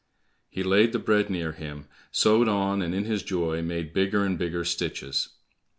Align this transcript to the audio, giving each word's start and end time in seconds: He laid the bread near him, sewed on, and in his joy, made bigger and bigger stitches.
He 0.49 0.63
laid 0.63 0.93
the 0.93 0.97
bread 0.97 1.29
near 1.29 1.51
him, 1.51 1.87
sewed 2.11 2.47
on, 2.47 2.81
and 2.81 2.95
in 2.95 3.05
his 3.05 3.21
joy, 3.21 3.61
made 3.61 3.93
bigger 3.93 4.23
and 4.25 4.35
bigger 4.35 4.65
stitches. 4.65 5.29